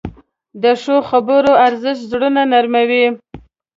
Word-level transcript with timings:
د 0.61 0.63
ښو 0.81 0.95
خبرو 1.09 1.51
ارزښت 1.67 2.01
زړونه 2.11 2.41
نرموې. 2.51 3.05